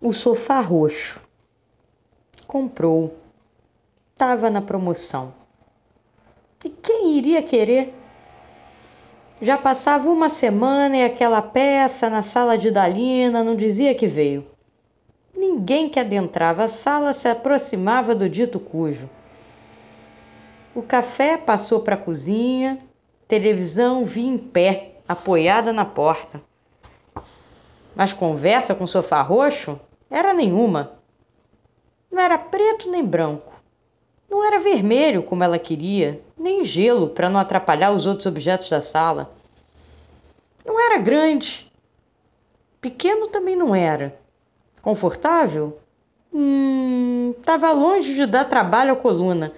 o 0.00 0.12
sofá 0.12 0.60
roxo. 0.60 1.20
Comprou. 2.46 3.16
Estava 4.12 4.48
na 4.48 4.62
promoção. 4.62 5.34
E 6.64 6.68
quem 6.70 7.16
iria 7.16 7.42
querer? 7.42 7.92
Já 9.40 9.58
passava 9.58 10.08
uma 10.08 10.30
semana 10.30 10.96
e 10.96 11.04
aquela 11.04 11.42
peça 11.42 12.08
na 12.08 12.22
sala 12.22 12.56
de 12.56 12.70
Dalina 12.70 13.42
não 13.42 13.56
dizia 13.56 13.94
que 13.94 14.06
veio. 14.06 14.46
Ninguém 15.36 15.88
que 15.88 16.00
adentrava 16.00 16.64
a 16.64 16.68
sala 16.68 17.12
se 17.12 17.28
aproximava 17.28 18.14
do 18.14 18.28
dito 18.28 18.58
cujo. 18.58 19.08
O 20.74 20.82
café 20.82 21.36
passou 21.36 21.80
para 21.80 21.94
a 21.94 21.98
cozinha, 21.98 22.78
televisão 23.26 24.04
vinha 24.04 24.34
em 24.34 24.38
pé, 24.38 24.94
apoiada 25.08 25.72
na 25.72 25.84
porta. 25.84 26.40
Mas 27.94 28.12
conversa 28.12 28.74
com 28.74 28.84
o 28.84 28.88
sofá 28.88 29.22
roxo 29.22 29.78
era 30.10 30.32
nenhuma. 30.32 30.92
Não 32.10 32.22
era 32.22 32.38
preto 32.38 32.90
nem 32.90 33.04
branco. 33.04 33.60
Não 34.28 34.44
era 34.44 34.58
vermelho 34.58 35.22
como 35.22 35.42
ela 35.42 35.58
queria, 35.58 36.20
nem 36.36 36.64
gelo 36.64 37.08
para 37.08 37.30
não 37.30 37.40
atrapalhar 37.40 37.92
os 37.92 38.06
outros 38.06 38.26
objetos 38.26 38.68
da 38.68 38.82
sala. 38.82 39.30
Não 40.64 40.80
era 40.80 40.98
grande. 40.98 41.70
Pequeno 42.80 43.26
também 43.26 43.56
não 43.56 43.74
era. 43.74 44.18
Confortável? 44.82 45.78
Hum, 46.32 47.34
estava 47.38 47.72
longe 47.72 48.14
de 48.14 48.26
dar 48.26 48.44
trabalho 48.44 48.92
à 48.92 48.96
coluna. 48.96 49.52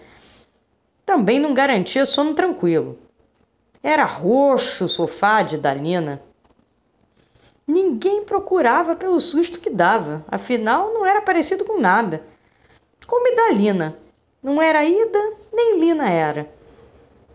Também 1.05 1.41
não 1.41 1.53
garantia 1.53 2.07
sono 2.07 2.35
tranquilo. 2.35 2.99
Era 3.83 4.05
roxo 4.05 4.85
o 4.85 4.89
sofá 4.89 5.43
de 5.43 5.59
Dalina. 5.59 6.23
Ninguém 7.71 8.25
procurava 8.25 8.97
pelo 8.97 9.21
susto 9.21 9.61
que 9.61 9.71
dava, 9.71 10.25
afinal 10.27 10.93
não 10.93 11.07
era 11.07 11.23
parecido 11.23 11.65
com 11.65 11.81
nada. 11.81 12.21
Como 13.07 13.33
Idalina. 13.33 13.97
Não 14.43 14.61
era 14.61 14.85
Ida, 14.85 15.37
nem 15.53 15.79
Lina 15.79 16.11
era. 16.11 16.53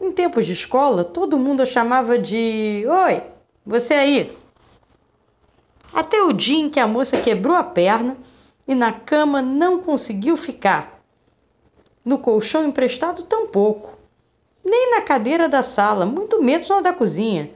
Em 0.01 0.11
tempos 0.11 0.45
de 0.45 0.51
escola, 0.51 1.05
todo 1.05 1.39
mundo 1.39 1.61
a 1.61 1.65
chamava 1.65 2.19
de 2.19 2.83
Oi, 2.85 3.23
você 3.65 3.93
aí. 3.93 4.37
Até 5.93 6.21
o 6.21 6.33
dia 6.33 6.59
em 6.59 6.69
que 6.69 6.81
a 6.81 6.87
moça 6.87 7.15
quebrou 7.21 7.55
a 7.55 7.63
perna 7.63 8.17
e 8.67 8.75
na 8.75 8.91
cama 8.91 9.41
não 9.41 9.79
conseguiu 9.79 10.35
ficar. 10.35 10.99
No 12.03 12.17
colchão 12.17 12.65
emprestado, 12.65 13.23
tampouco. 13.23 13.97
Nem 14.65 14.91
na 14.91 15.01
cadeira 15.01 15.47
da 15.47 15.63
sala, 15.63 16.05
muito 16.05 16.43
menos 16.43 16.67
na 16.67 16.81
da 16.81 16.91
cozinha 16.91 17.51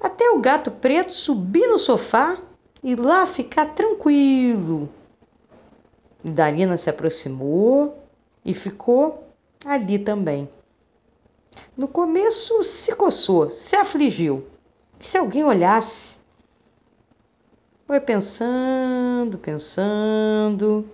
até 0.00 0.30
o 0.30 0.40
gato 0.40 0.70
preto 0.70 1.12
subir 1.12 1.68
no 1.68 1.78
sofá 1.78 2.40
e 2.82 2.96
lá 2.96 3.26
ficar 3.26 3.66
tranquilo. 3.74 4.88
E 6.24 6.30
Darina 6.30 6.76
se 6.76 6.88
aproximou 6.88 8.02
e 8.44 8.54
ficou 8.54 9.24
ali 9.64 9.98
também. 9.98 10.48
No 11.76 11.86
começo 11.86 12.62
se 12.62 12.94
coçou, 12.94 13.50
se 13.50 13.76
afligiu. 13.76 14.46
E 14.98 15.06
se 15.06 15.18
alguém 15.18 15.44
olhasse? 15.44 16.18
Foi 17.86 18.00
pensando, 18.00 19.36
pensando, 19.36 20.88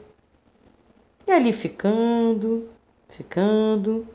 e 1.26 1.32
ali 1.32 1.52
ficando, 1.52 2.70
ficando, 3.08 4.06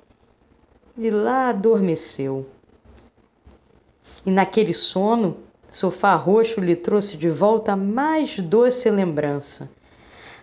e 0.97 1.11
lá 1.11 1.49
adormeceu. 1.49 2.47
E 4.25 4.29
naquele 4.31 4.73
sono, 4.73 5.37
Sofá 5.71 6.15
Roxo 6.15 6.59
lhe 6.59 6.75
trouxe 6.75 7.17
de 7.17 7.29
volta 7.29 7.71
a 7.71 7.75
mais 7.77 8.37
doce 8.39 8.89
lembrança. 8.91 9.71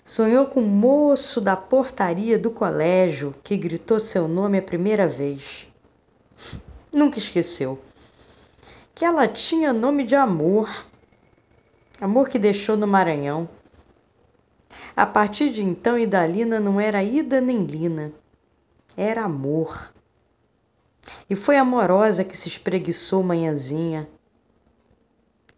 Sonhou 0.04 0.46
com 0.46 0.60
o 0.60 0.66
moço 0.66 1.38
da 1.40 1.54
portaria 1.54 2.38
do 2.38 2.50
colégio 2.50 3.34
que 3.44 3.56
gritou 3.56 4.00
seu 4.00 4.26
nome 4.26 4.56
a 4.56 4.62
primeira 4.62 5.06
vez. 5.06 5.66
Nunca 6.90 7.18
esqueceu. 7.18 7.78
Que 8.94 9.04
ela 9.04 9.28
tinha 9.28 9.72
nome 9.72 10.02
de 10.04 10.14
amor. 10.14 10.86
Amor 12.00 12.28
que 12.28 12.38
deixou 12.38 12.74
no 12.74 12.86
Maranhão. 12.86 13.48
A 14.96 15.04
partir 15.04 15.50
de 15.50 15.62
então, 15.62 15.98
Idalina 15.98 16.58
não 16.58 16.80
era 16.80 17.04
Ida 17.04 17.40
nem 17.40 17.64
Lina. 17.64 18.10
Era 18.96 19.24
amor. 19.24 19.92
E 21.28 21.36
foi 21.36 21.56
amorosa 21.56 22.24
que 22.24 22.36
se 22.36 22.48
espreguiçou 22.48 23.22
manhãzinha. 23.22 24.08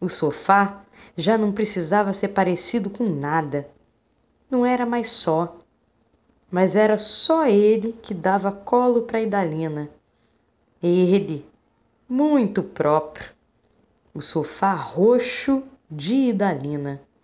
O 0.00 0.08
sofá 0.08 0.82
já 1.16 1.36
não 1.36 1.52
precisava 1.52 2.12
ser 2.12 2.28
parecido 2.28 2.88
com 2.90 3.04
nada. 3.04 3.68
Não 4.50 4.64
era 4.64 4.86
mais 4.86 5.10
só, 5.10 5.58
mas 6.50 6.74
era 6.74 6.98
só 6.98 7.46
ele 7.46 7.92
que 8.02 8.12
dava 8.12 8.50
colo 8.50 9.02
para 9.02 9.20
Idalina. 9.20 9.88
Ele, 10.82 11.46
muito 12.08 12.62
próprio, 12.62 13.30
o 14.14 14.20
sofá 14.20 14.72
roxo 14.72 15.62
de 15.90 16.14
Idalina. 16.30 17.00